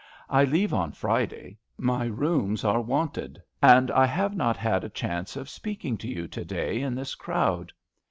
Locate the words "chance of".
4.89-5.47